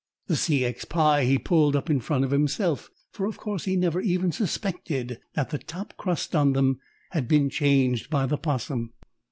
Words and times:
The 0.25 0.35
C. 0.35 0.65
X. 0.65 0.83
pie 0.83 1.25
he 1.25 1.37
pulled 1.37 1.75
up 1.75 1.87
in 1.87 1.99
front 1.99 2.25
of 2.25 2.31
himself, 2.31 2.89
for 3.11 3.27
of 3.27 3.37
course 3.37 3.65
he 3.65 3.75
never 3.75 4.01
even 4.01 4.31
suspected 4.31 5.19
that 5.35 5.51
the 5.51 5.59
top 5.59 5.93
crust 5.95 6.35
on 6.35 6.53
them 6.53 6.79
had 7.11 7.27
been 7.27 7.51
changed 7.51 8.09
by 8.09 8.25
the 8.25 8.35
'Possum. 8.39 8.93